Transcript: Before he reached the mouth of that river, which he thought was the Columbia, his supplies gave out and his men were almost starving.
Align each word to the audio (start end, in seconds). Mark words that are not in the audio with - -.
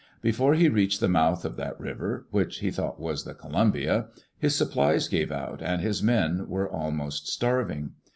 Before 0.23 0.55
he 0.55 0.67
reached 0.67 0.99
the 0.99 1.07
mouth 1.07 1.45
of 1.45 1.57
that 1.57 1.79
river, 1.79 2.25
which 2.31 2.57
he 2.57 2.71
thought 2.71 2.99
was 2.99 3.23
the 3.23 3.35
Columbia, 3.35 4.07
his 4.39 4.55
supplies 4.55 5.07
gave 5.07 5.31
out 5.31 5.61
and 5.61 5.79
his 5.79 6.01
men 6.01 6.49
were 6.49 6.67
almost 6.67 7.27
starving. 7.27 7.91